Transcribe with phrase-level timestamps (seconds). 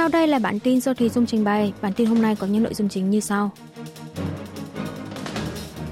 [0.00, 1.72] Sau đây là bản tin do Thùy Dung trình bày.
[1.82, 3.50] Bản tin hôm nay có những nội dung chính như sau.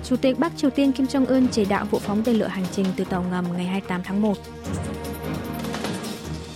[0.04, 2.86] Chủ tịch Bắc Triều Tiên Kim Jong-un chỉ đạo vụ phóng tên lửa hành trình
[2.96, 4.38] từ tàu ngầm ngày 28 tháng 1.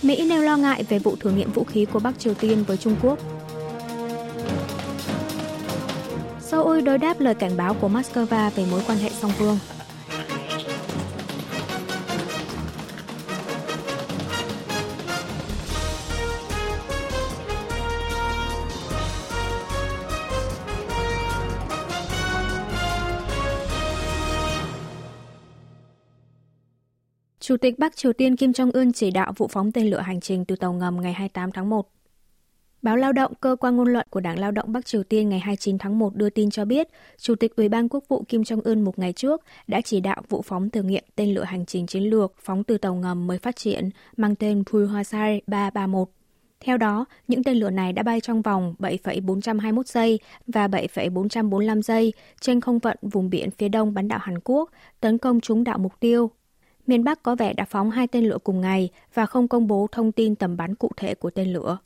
[0.01, 2.77] Mỹ nêu lo ngại về vụ thử nghiệm vũ khí của Bắc Triều Tiên với
[2.77, 3.19] Trung Quốc.
[6.41, 9.57] Seoul đối đáp lời cảnh báo của Moscow về mối quan hệ song phương.
[27.43, 30.45] Chủ tịch Bắc Triều Tiên Kim Jong-un chỉ đạo vụ phóng tên lửa hành trình
[30.45, 31.89] từ tàu ngầm ngày 28 tháng 1.
[32.81, 35.39] Báo Lao động, cơ quan ngôn luận của Đảng Lao động Bắc Triều Tiên ngày
[35.39, 38.83] 29 tháng 1 đưa tin cho biết, Chủ tịch Ủy ban Quốc vụ Kim Jong-un
[38.83, 42.03] một ngày trước đã chỉ đạo vụ phóng thử nghiệm tên lửa hành trình chiến
[42.03, 46.09] lược phóng từ tàu ngầm mới phát triển mang tên Pulhasai 331.
[46.59, 52.13] Theo đó, những tên lửa này đã bay trong vòng 7,421 giây và 7,445 giây
[52.41, 54.69] trên không vận vùng biển phía đông bán đảo Hàn Quốc,
[54.99, 56.31] tấn công trúng đạo mục tiêu
[56.87, 59.87] miền Bắc có vẻ đã phóng hai tên lửa cùng ngày và không công bố
[59.91, 61.77] thông tin tầm bắn cụ thể của tên lửa.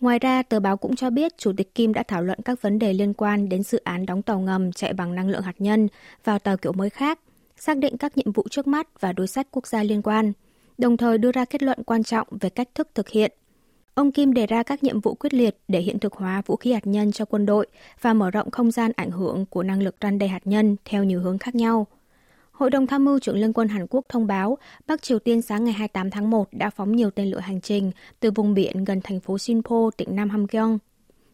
[0.00, 2.78] Ngoài ra, tờ báo cũng cho biết Chủ tịch Kim đã thảo luận các vấn
[2.78, 5.88] đề liên quan đến dự án đóng tàu ngầm chạy bằng năng lượng hạt nhân
[6.24, 7.20] vào tàu kiểu mới khác,
[7.56, 10.32] xác định các nhiệm vụ trước mắt và đối sách quốc gia liên quan,
[10.78, 13.32] đồng thời đưa ra kết luận quan trọng về cách thức thực hiện.
[13.94, 16.72] Ông Kim đề ra các nhiệm vụ quyết liệt để hiện thực hóa vũ khí
[16.72, 17.66] hạt nhân cho quân đội
[18.00, 21.04] và mở rộng không gian ảnh hưởng của năng lực răn đe hạt nhân theo
[21.04, 21.86] nhiều hướng khác nhau–
[22.62, 25.64] Hội đồng tham mưu trưởng Liên quân Hàn Quốc thông báo Bắc Triều Tiên sáng
[25.64, 29.00] ngày 28 tháng 1 đã phóng nhiều tên lửa hành trình từ vùng biển gần
[29.04, 30.78] thành phố Sinpo, tỉnh Nam Hamgyong.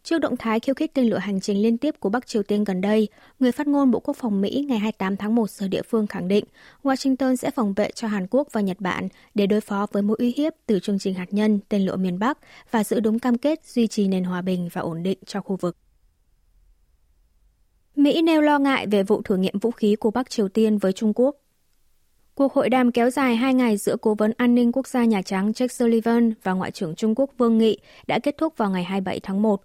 [0.02, 2.64] Trước động thái khiêu khích tên lửa hành trình liên tiếp của Bắc Triều Tiên
[2.64, 5.82] gần đây, người phát ngôn Bộ Quốc phòng Mỹ ngày 28 tháng 1 giờ địa
[5.82, 6.44] phương khẳng định
[6.82, 10.16] Washington sẽ phòng vệ cho Hàn Quốc và Nhật Bản để đối phó với mối
[10.20, 12.38] uy hiếp từ chương trình hạt nhân tên lửa miền Bắc
[12.70, 15.56] và giữ đúng cam kết duy trì nền hòa bình và ổn định cho khu
[15.56, 15.76] vực.
[17.98, 20.92] Mỹ nêu lo ngại về vụ thử nghiệm vũ khí của Bắc Triều Tiên với
[20.92, 21.36] Trung Quốc.
[22.34, 25.22] Cuộc hội đàm kéo dài hai ngày giữa Cố vấn An ninh Quốc gia Nhà
[25.22, 28.84] Trắng Jake Sullivan và Ngoại trưởng Trung Quốc Vương Nghị đã kết thúc vào ngày
[28.84, 29.62] 27 tháng 1.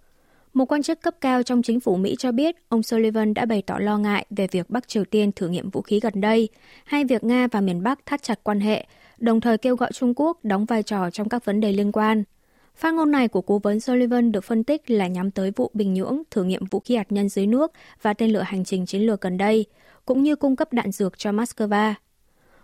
[0.54, 3.62] Một quan chức cấp cao trong chính phủ Mỹ cho biết ông Sullivan đã bày
[3.62, 6.50] tỏ lo ngại về việc Bắc Triều Tiên thử nghiệm vũ khí gần đây,
[6.86, 10.14] hay việc Nga và miền Bắc thắt chặt quan hệ, đồng thời kêu gọi Trung
[10.16, 12.24] Quốc đóng vai trò trong các vấn đề liên quan.
[12.76, 15.94] Phát ngôn này của cố vấn Sullivan được phân tích là nhắm tới vụ Bình
[15.94, 19.02] Nhưỡng thử nghiệm vũ khí hạt nhân dưới nước và tên lửa hành trình chiến
[19.02, 19.66] lược gần đây,
[20.06, 21.94] cũng như cung cấp đạn dược cho Moscow.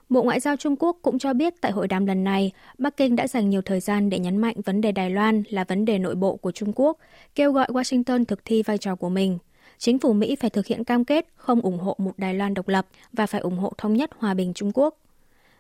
[0.10, 3.16] Bộ Ngoại giao Trung Quốc cũng cho biết tại hội đàm lần này, Bắc Kinh
[3.16, 6.00] đã dành nhiều thời gian để nhấn mạnh vấn đề Đài Loan là vấn đề
[6.00, 6.98] nội bộ của Trung Quốc,
[7.36, 9.38] kêu gọi Washington thực thi vai trò của mình.
[9.78, 12.68] Chính phủ Mỹ phải thực hiện cam kết không ủng hộ một Đài Loan độc
[12.68, 14.99] lập và phải ủng hộ thống nhất hòa bình Trung Quốc.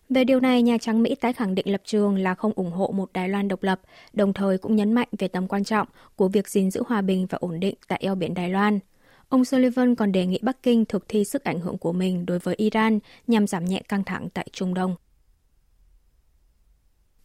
[0.09, 2.91] Về điều này, Nhà Trắng Mỹ tái khẳng định lập trường là không ủng hộ
[2.95, 3.81] một Đài Loan độc lập,
[4.13, 7.27] đồng thời cũng nhấn mạnh về tầm quan trọng của việc gìn giữ hòa bình
[7.29, 8.79] và ổn định tại eo biển Đài Loan.
[9.29, 12.39] Ông Sullivan còn đề nghị Bắc Kinh thực thi sức ảnh hưởng của mình đối
[12.39, 14.95] với Iran nhằm giảm nhẹ căng thẳng tại Trung Đông.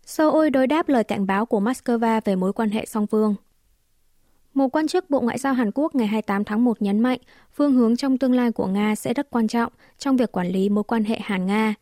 [0.06, 3.34] Seoul đối đáp lời cảnh báo của Moscow về mối quan hệ song phương.
[4.54, 7.18] Một quan chức Bộ Ngoại giao Hàn Quốc ngày 28 tháng 1 nhấn mạnh
[7.52, 10.68] phương hướng trong tương lai của Nga sẽ rất quan trọng trong việc quản lý
[10.68, 11.74] mối quan hệ Hàn-Nga.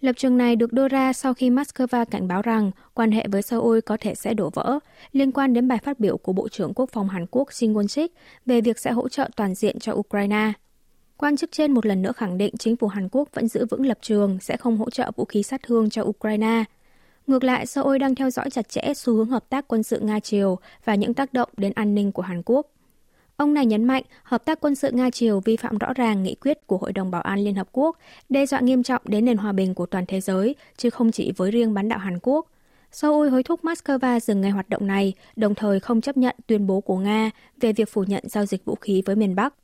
[0.00, 3.42] Lập trường này được đưa ra sau khi Moscow cảnh báo rằng quan hệ với
[3.42, 4.78] Seoul có thể sẽ đổ vỡ,
[5.12, 8.08] liên quan đến bài phát biểu của Bộ trưởng Quốc phòng Hàn Quốc Shin Won-sik
[8.46, 10.52] về việc sẽ hỗ trợ toàn diện cho Ukraine.
[11.16, 13.86] Quan chức trên một lần nữa khẳng định chính phủ Hàn Quốc vẫn giữ vững
[13.86, 16.64] lập trường sẽ không hỗ trợ vũ khí sát thương cho Ukraine.
[17.26, 20.56] Ngược lại, Seoul đang theo dõi chặt chẽ xu hướng hợp tác quân sự Nga-Triều
[20.84, 22.66] và những tác động đến an ninh của Hàn Quốc.
[23.36, 26.66] Ông này nhấn mạnh hợp tác quân sự Nga-Triều vi phạm rõ ràng nghị quyết
[26.66, 27.96] của Hội đồng Bảo an Liên Hợp Quốc,
[28.28, 31.32] đe dọa nghiêm trọng đến nền hòa bình của toàn thế giới, chứ không chỉ
[31.36, 32.46] với riêng bán đảo Hàn Quốc.
[32.92, 36.66] Seoul hối thúc Moscow dừng ngay hoạt động này, đồng thời không chấp nhận tuyên
[36.66, 37.30] bố của Nga
[37.60, 39.54] về việc phủ nhận giao dịch vũ khí với miền Bắc.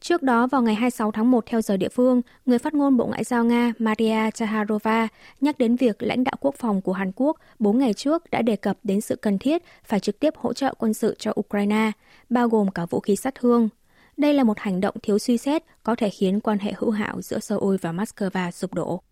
[0.00, 3.06] Trước đó, vào ngày 26 tháng 1 theo giờ địa phương, người phát ngôn Bộ
[3.06, 5.08] Ngoại giao Nga Maria Zaharova
[5.40, 8.56] nhắc đến việc lãnh đạo quốc phòng của Hàn Quốc 4 ngày trước đã đề
[8.56, 11.92] cập đến sự cần thiết phải trực tiếp hỗ trợ quân sự cho Ukraine,
[12.30, 13.68] bao gồm cả vũ khí sát thương.
[14.16, 17.22] Đây là một hành động thiếu suy xét có thể khiến quan hệ hữu hảo
[17.22, 19.02] giữa Seoul và Moscow sụp đổ.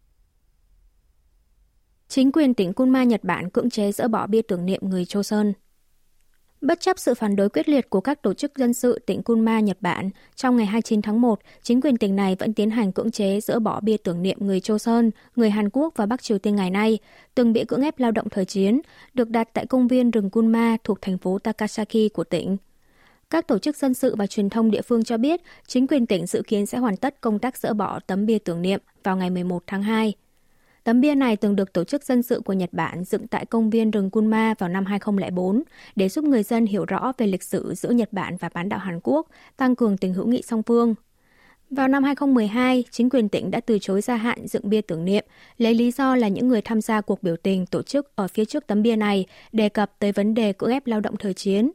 [2.09, 5.53] Chính quyền tỉnh Kunma Nhật Bản cưỡng chế dỡ bỏ bia tưởng niệm người Choson.
[6.65, 9.61] Bất chấp sự phản đối quyết liệt của các tổ chức dân sự tỉnh Kunma,
[9.61, 13.11] Nhật Bản, trong ngày 29 tháng 1, chính quyền tỉnh này vẫn tiến hành cưỡng
[13.11, 16.39] chế dỡ bỏ bia tưởng niệm người Châu Sơn, người Hàn Quốc và Bắc Triều
[16.39, 16.99] Tiên ngày nay,
[17.35, 18.81] từng bị cưỡng ép lao động thời chiến,
[19.15, 22.57] được đặt tại công viên rừng Kunma thuộc thành phố Takasaki của tỉnh.
[23.31, 26.27] Các tổ chức dân sự và truyền thông địa phương cho biết, chính quyền tỉnh
[26.27, 29.31] dự kiến sẽ hoàn tất công tác dỡ bỏ tấm bia tưởng niệm vào ngày
[29.31, 30.15] 11 tháng 2.
[30.85, 33.71] Tấm bia này từng được Tổ chức Dân sự của Nhật Bản dựng tại công
[33.71, 35.63] viên rừng Gunma vào năm 2004
[35.97, 38.79] để giúp người dân hiểu rõ về lịch sử giữa Nhật Bản và bán đảo
[38.79, 40.95] Hàn Quốc, tăng cường tình hữu nghị song phương.
[41.71, 45.25] Vào năm 2012, chính quyền tỉnh đã từ chối gia hạn dựng bia tưởng niệm,
[45.59, 48.45] lấy lý do là những người tham gia cuộc biểu tình tổ chức ở phía
[48.45, 51.71] trước tấm bia này đề cập tới vấn đề cưỡng ép lao động thời chiến.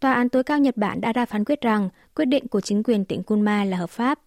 [0.00, 2.82] Tòa án tối cao Nhật Bản đã ra phán quyết rằng quyết định của chính
[2.82, 4.18] quyền tỉnh Gunma là hợp pháp.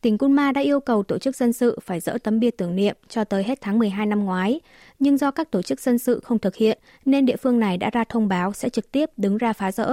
[0.00, 2.96] Tỉnh Gunma đã yêu cầu tổ chức dân sự phải dỡ tấm bia tưởng niệm
[3.08, 4.60] cho tới hết tháng 12 năm ngoái,
[4.98, 7.90] nhưng do các tổ chức dân sự không thực hiện nên địa phương này đã
[7.90, 9.90] ra thông báo sẽ trực tiếp đứng ra phá rỡ.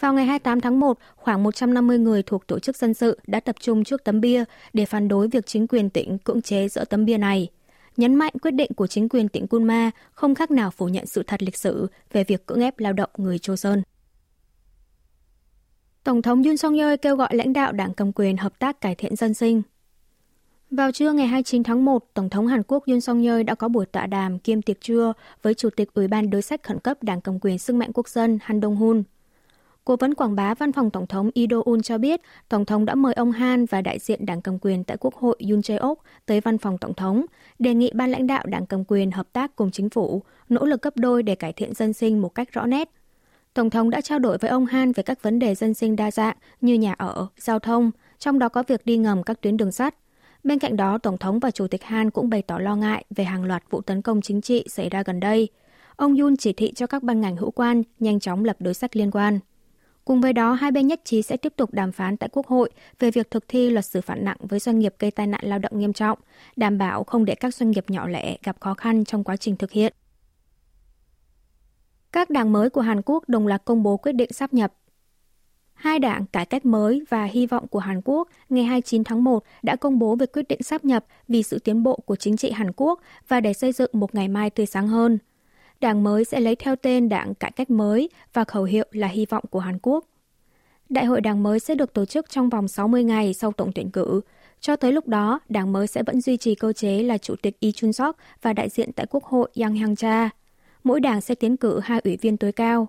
[0.00, 3.56] Vào ngày 28 tháng 1, khoảng 150 người thuộc tổ chức dân sự đã tập
[3.60, 7.04] trung trước tấm bia để phản đối việc chính quyền tỉnh cưỡng chế dỡ tấm
[7.04, 7.48] bia này.
[7.96, 11.22] Nhấn mạnh quyết định của chính quyền tỉnh Gunma không khác nào phủ nhận sự
[11.26, 13.82] thật lịch sử về việc cưỡng ép lao động người Joseon.
[16.06, 18.94] Tổng thống Yoon song yeol kêu gọi lãnh đạo đảng cầm quyền hợp tác cải
[18.94, 19.62] thiện dân sinh.
[20.70, 23.68] Vào trưa ngày 29 tháng 1, Tổng thống Hàn Quốc Yoon song yeol đã có
[23.68, 25.12] buổi tọa đàm kiêm tiệc trưa
[25.42, 28.08] với Chủ tịch Ủy ban đối sách khẩn cấp Đảng cầm quyền sức mạnh quốc
[28.08, 29.02] dân Han Dong-hun.
[29.84, 32.94] Cố vấn quảng bá văn phòng Tổng thống Ido Un cho biết, Tổng thống đã
[32.94, 35.94] mời ông Han và đại diện đảng cầm quyền tại Quốc hội Yoon Jae-ok
[36.26, 37.26] tới văn phòng Tổng thống,
[37.58, 40.82] đề nghị ban lãnh đạo đảng cầm quyền hợp tác cùng chính phủ, nỗ lực
[40.82, 42.95] gấp đôi để cải thiện dân sinh một cách rõ nét.
[43.56, 46.10] Tổng thống đã trao đổi với ông Han về các vấn đề dân sinh đa
[46.10, 49.72] dạng như nhà ở, giao thông, trong đó có việc đi ngầm các tuyến đường
[49.72, 49.94] sắt.
[50.44, 53.24] Bên cạnh đó, Tổng thống và Chủ tịch Han cũng bày tỏ lo ngại về
[53.24, 55.48] hàng loạt vụ tấn công chính trị xảy ra gần đây.
[55.96, 58.96] Ông Yun chỉ thị cho các ban ngành hữu quan nhanh chóng lập đối sách
[58.96, 59.38] liên quan.
[60.04, 62.70] Cùng với đó, hai bên nhất trí sẽ tiếp tục đàm phán tại Quốc hội
[62.98, 65.58] về việc thực thi luật xử phạt nặng với doanh nghiệp gây tai nạn lao
[65.58, 66.18] động nghiêm trọng,
[66.56, 69.56] đảm bảo không để các doanh nghiệp nhỏ lẻ gặp khó khăn trong quá trình
[69.56, 69.92] thực hiện.
[72.16, 74.72] Các đảng mới của Hàn Quốc đồng loạt công bố quyết định sắp nhập.
[75.74, 79.44] Hai đảng cải cách mới và hy vọng của Hàn Quốc ngày 29 tháng 1
[79.62, 82.50] đã công bố về quyết định sắp nhập vì sự tiến bộ của chính trị
[82.50, 85.18] Hàn Quốc và để xây dựng một ngày mai tươi sáng hơn–
[85.80, 89.26] đảng mới sẽ lấy theo tên đảng cải cách mới và khẩu hiệu là hy
[89.26, 90.04] vọng của Hàn Quốc.
[90.88, 93.90] Đại hội đảng mới sẽ được tổ chức trong vòng 60 ngày sau tổng tuyển
[93.90, 94.20] cử.
[94.60, 97.56] Cho tới lúc đó, đảng mới sẽ vẫn duy trì cơ chế là chủ tịch
[97.60, 100.30] Lee Chun Sok và đại diện tại Quốc hội Yang Hyang Cha.
[100.86, 102.88] Mỗi đảng sẽ tiến cử hai ủy viên tối cao.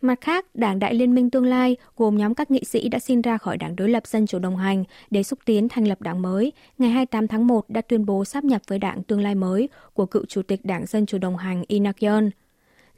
[0.00, 3.22] Mặt khác, Đảng Đại Liên minh Tương lai gồm nhóm các nghị sĩ đã xin
[3.22, 6.22] ra khỏi Đảng đối lập Dân chủ đồng hành để xúc tiến thành lập đảng
[6.22, 9.68] mới, ngày 28 tháng 1 đã tuyên bố sáp nhập với Đảng Tương lai mới
[9.94, 12.30] của cựu Chủ tịch Đảng Dân chủ đồng hành Inakion.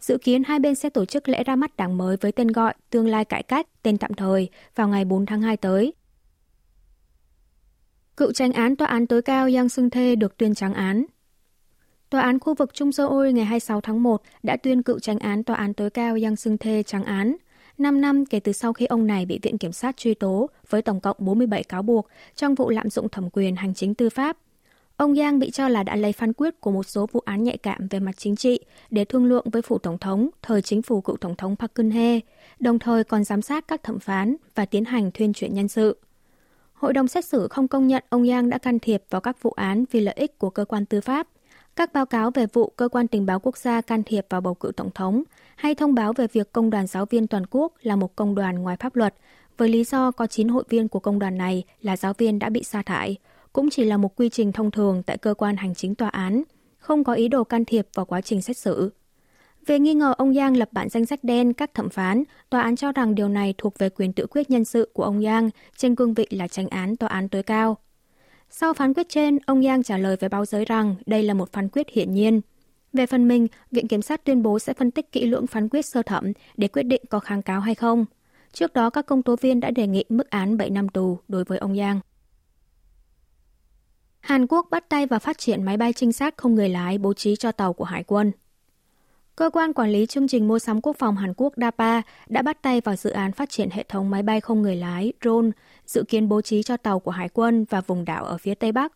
[0.00, 2.74] Dự kiến hai bên sẽ tổ chức lễ ra mắt đảng mới với tên gọi
[2.90, 5.92] Tương lai cải cách, tên tạm thời, vào ngày 4 tháng 2 tới.
[8.16, 11.04] Cựu tranh án tòa án tối cao Yang Sung Thê được tuyên trắng án.
[12.10, 15.44] Tòa án khu vực Trung Seoul ngày 26 tháng 1 đã tuyên cựu tranh án
[15.44, 17.36] tòa án tối cao Yang Sung Thê trắng án
[17.78, 20.82] 5 năm kể từ sau khi ông này bị Viện Kiểm sát truy tố với
[20.82, 24.36] tổng cộng 47 cáo buộc trong vụ lạm dụng thẩm quyền hành chính tư pháp.
[24.96, 27.56] Ông Yang bị cho là đã lấy phán quyết của một số vụ án nhạy
[27.56, 31.00] cảm về mặt chính trị để thương lượng với phủ tổng thống thời chính phủ
[31.00, 32.20] cựu tổng thống Park Geun-hye,
[32.60, 35.96] đồng thời còn giám sát các thẩm phán và tiến hành thuyên chuyển nhân sự.
[36.72, 39.50] Hội đồng xét xử không công nhận ông Yang đã can thiệp vào các vụ
[39.50, 41.28] án vì lợi ích của cơ quan tư pháp
[41.78, 44.54] các báo cáo về vụ cơ quan tình báo quốc gia can thiệp vào bầu
[44.54, 45.22] cử tổng thống
[45.56, 48.62] hay thông báo về việc công đoàn giáo viên toàn quốc là một công đoàn
[48.62, 49.14] ngoài pháp luật
[49.56, 52.48] với lý do có 9 hội viên của công đoàn này là giáo viên đã
[52.48, 53.16] bị sa thải,
[53.52, 56.42] cũng chỉ là một quy trình thông thường tại cơ quan hành chính tòa án,
[56.78, 58.92] không có ý đồ can thiệp vào quá trình xét xử.
[59.66, 62.76] Về nghi ngờ ông Yang lập bản danh sách đen các thẩm phán, tòa án
[62.76, 65.94] cho rằng điều này thuộc về quyền tự quyết nhân sự của ông Yang trên
[65.94, 67.76] cương vị là tranh án tòa án tối cao.
[68.50, 71.52] Sau phán quyết trên, ông Yang trả lời với báo giới rằng đây là một
[71.52, 72.40] phán quyết hiển nhiên.
[72.92, 75.86] Về phần mình, Viện Kiểm sát tuyên bố sẽ phân tích kỹ lưỡng phán quyết
[75.86, 78.04] sơ thẩm để quyết định có kháng cáo hay không.
[78.52, 81.44] Trước đó, các công tố viên đã đề nghị mức án 7 năm tù đối
[81.44, 82.00] với ông Yang.
[84.20, 87.14] Hàn Quốc bắt tay vào phát triển máy bay trinh sát không người lái bố
[87.14, 88.32] trí cho tàu của Hải quân.
[89.38, 92.62] Cơ quan quản lý chương trình mua sắm quốc phòng Hàn Quốc DAPA đã bắt
[92.62, 95.50] tay vào dự án phát triển hệ thống máy bay không người lái drone
[95.86, 98.72] dự kiến bố trí cho tàu của Hải quân và vùng đảo ở phía Tây
[98.72, 98.92] Bắc.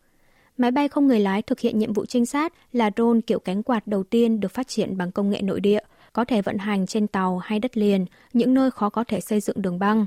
[0.57, 3.63] Máy bay không người lái thực hiện nhiệm vụ trinh sát là drone kiểu cánh
[3.63, 5.81] quạt đầu tiên được phát triển bằng công nghệ nội địa,
[6.13, 9.41] có thể vận hành trên tàu hay đất liền, những nơi khó có thể xây
[9.41, 10.07] dựng đường băng.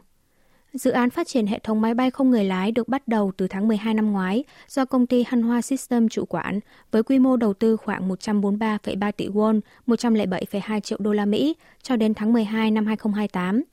[0.76, 3.48] Dự án phát triển hệ thống máy bay không người lái được bắt đầu từ
[3.48, 6.60] tháng 12 năm ngoái do công ty Hanwha System chủ quản
[6.92, 11.96] với quy mô đầu tư khoảng 143,3 tỷ won, 107,2 triệu đô la Mỹ cho
[11.96, 13.64] đến tháng 12 năm 2028.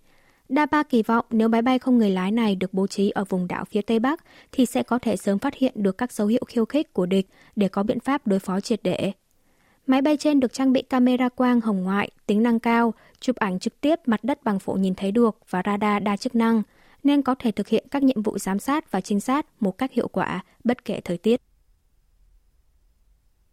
[0.49, 3.49] DAPA kỳ vọng nếu máy bay không người lái này được bố trí ở vùng
[3.49, 6.43] đảo phía Tây Bắc thì sẽ có thể sớm phát hiện được các dấu hiệu
[6.47, 9.13] khiêu khích của địch để có biện pháp đối phó triệt để.
[9.87, 13.59] Máy bay trên được trang bị camera quang hồng ngoại, tính năng cao, chụp ảnh
[13.59, 16.63] trực tiếp mặt đất bằng phổ nhìn thấy được và radar đa chức năng,
[17.05, 19.93] nên có thể thực hiện các nhiệm vụ giám sát và trinh sát một cách
[19.93, 21.41] hiệu quả, bất kể thời tiết.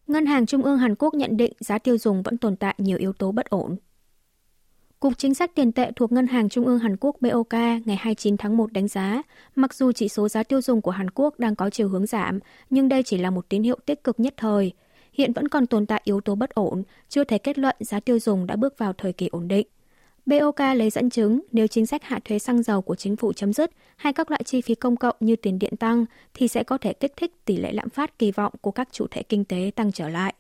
[0.08, 2.98] Ngân hàng Trung ương Hàn Quốc nhận định giá tiêu dùng vẫn tồn tại nhiều
[2.98, 3.75] yếu tố bất ổn.
[5.00, 7.53] Cục Chính sách Tiền tệ thuộc Ngân hàng Trung ương Hàn Quốc BOK
[7.86, 9.22] ngày 29 tháng 1 đánh giá,
[9.56, 12.39] mặc dù chỉ số giá tiêu dùng của Hàn Quốc đang có chiều hướng giảm,
[12.70, 14.72] nhưng đây chỉ là một tín hiệu tích cực nhất thời.
[15.13, 18.20] Hiện vẫn còn tồn tại yếu tố bất ổn, chưa thể kết luận giá tiêu
[18.20, 19.68] dùng đã bước vào thời kỳ ổn định.
[20.30, 23.54] BOK lấy dẫn chứng, nếu chính sách hạ thuế xăng dầu của chính phủ chấm
[23.54, 26.78] dứt hay các loại chi phí công cộng như tiền điện tăng thì sẽ có
[26.78, 29.72] thể kích thích tỷ lệ lạm phát kỳ vọng của các chủ thể kinh tế
[29.76, 30.34] tăng trở lại.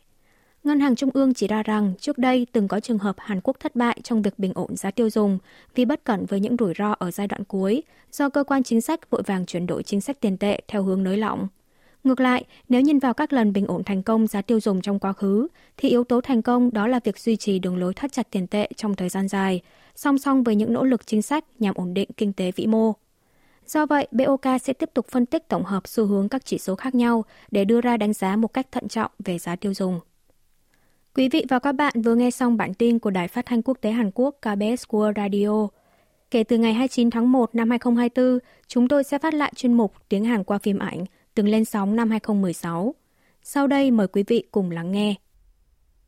[0.63, 3.57] Ngân hàng Trung ương chỉ ra rằng trước đây từng có trường hợp Hàn Quốc
[3.59, 5.39] thất bại trong việc bình ổn giá tiêu dùng
[5.75, 8.81] vì bất cẩn với những rủi ro ở giai đoạn cuối do cơ quan chính
[8.81, 11.47] sách vội vàng chuyển đổi chính sách tiền tệ theo hướng nới lỏng.
[12.09, 14.99] Ngược lại, nếu nhìn vào các lần bình ổn thành công giá tiêu dùng trong
[14.99, 15.47] quá khứ,
[15.77, 18.47] thì yếu tố thành công đó là việc duy trì đường lối thắt chặt tiền
[18.47, 19.61] tệ trong thời gian dài,
[19.95, 22.93] song song với những nỗ lực chính sách nhằm ổn định kinh tế vĩ mô.
[23.65, 26.75] Do vậy, BOK sẽ tiếp tục phân tích tổng hợp xu hướng các chỉ số
[26.75, 29.99] khác nhau để đưa ra đánh giá một cách thận trọng về giá tiêu dùng.
[31.15, 33.77] Quý vị và các bạn vừa nghe xong bản tin của Đài Phát thanh Quốc
[33.81, 35.67] tế Hàn Quốc KBS World Radio.
[36.31, 39.93] Kể từ ngày 29 tháng 1 năm 2024, chúng tôi sẽ phát lại chuyên mục
[40.09, 41.05] Tiếng Hàn qua phim ảnh
[41.39, 42.95] từng lên sóng năm 2016.
[43.43, 45.15] Sau đây mời quý vị cùng lắng nghe.